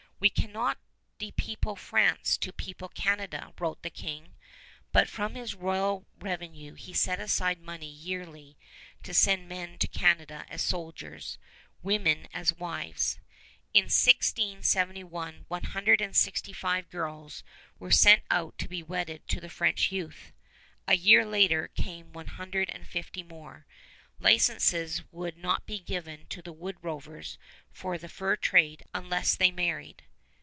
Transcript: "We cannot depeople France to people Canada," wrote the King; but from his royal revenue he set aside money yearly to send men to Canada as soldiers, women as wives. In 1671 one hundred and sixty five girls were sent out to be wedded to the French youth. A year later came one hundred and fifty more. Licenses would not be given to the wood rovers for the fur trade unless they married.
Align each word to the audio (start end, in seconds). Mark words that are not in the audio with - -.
"We 0.21 0.29
cannot 0.29 0.77
depeople 1.17 1.79
France 1.79 2.37
to 2.37 2.53
people 2.53 2.89
Canada," 2.89 3.53
wrote 3.59 3.81
the 3.81 3.89
King; 3.89 4.35
but 4.91 5.09
from 5.09 5.33
his 5.33 5.55
royal 5.55 6.05
revenue 6.19 6.75
he 6.75 6.93
set 6.93 7.19
aside 7.19 7.59
money 7.59 7.89
yearly 7.89 8.55
to 9.01 9.15
send 9.15 9.49
men 9.49 9.79
to 9.79 9.87
Canada 9.87 10.45
as 10.47 10.61
soldiers, 10.61 11.39
women 11.81 12.27
as 12.35 12.53
wives. 12.53 13.19
In 13.73 13.85
1671 13.85 15.45
one 15.47 15.63
hundred 15.63 16.01
and 16.01 16.15
sixty 16.15 16.53
five 16.53 16.87
girls 16.91 17.43
were 17.79 17.89
sent 17.89 18.21
out 18.29 18.55
to 18.59 18.67
be 18.67 18.83
wedded 18.83 19.27
to 19.29 19.41
the 19.41 19.49
French 19.49 19.91
youth. 19.91 20.31
A 20.87 20.93
year 20.97 21.25
later 21.25 21.69
came 21.69 22.13
one 22.13 22.27
hundred 22.27 22.69
and 22.69 22.87
fifty 22.87 23.23
more. 23.23 23.65
Licenses 24.19 25.01
would 25.11 25.35
not 25.39 25.65
be 25.65 25.79
given 25.79 26.27
to 26.27 26.43
the 26.43 26.53
wood 26.53 26.77
rovers 26.83 27.39
for 27.71 27.97
the 27.97 28.07
fur 28.07 28.35
trade 28.35 28.83
unless 28.93 29.35
they 29.35 29.49
married. 29.49 30.03